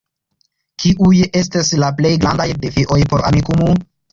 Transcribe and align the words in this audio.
Kiuj 0.83 1.19
estis 1.41 1.69
la 1.85 1.91
plej 2.01 2.15
grandaj 2.25 2.51
defioj 2.67 3.01
por 3.13 3.27
Amikumu? 3.33 3.71